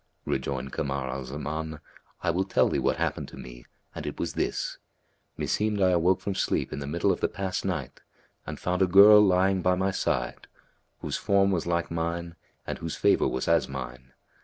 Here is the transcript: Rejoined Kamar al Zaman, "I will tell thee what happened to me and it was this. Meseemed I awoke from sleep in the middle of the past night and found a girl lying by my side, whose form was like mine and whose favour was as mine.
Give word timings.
Rejoined 0.25 0.71
Kamar 0.73 1.11
al 1.11 1.25
Zaman, 1.25 1.79
"I 2.23 2.31
will 2.31 2.43
tell 2.45 2.69
thee 2.69 2.79
what 2.79 2.97
happened 2.97 3.27
to 3.27 3.37
me 3.37 3.65
and 3.93 4.07
it 4.07 4.19
was 4.19 4.33
this. 4.33 4.79
Meseemed 5.37 5.79
I 5.79 5.91
awoke 5.91 6.21
from 6.21 6.33
sleep 6.33 6.73
in 6.73 6.79
the 6.79 6.87
middle 6.87 7.11
of 7.11 7.19
the 7.19 7.27
past 7.27 7.63
night 7.63 8.01
and 8.47 8.59
found 8.59 8.81
a 8.81 8.87
girl 8.87 9.21
lying 9.21 9.61
by 9.61 9.75
my 9.75 9.91
side, 9.91 10.47
whose 11.01 11.17
form 11.17 11.51
was 11.51 11.67
like 11.67 11.91
mine 11.91 12.33
and 12.65 12.79
whose 12.79 12.95
favour 12.95 13.27
was 13.27 13.47
as 13.47 13.67
mine. 13.69 14.13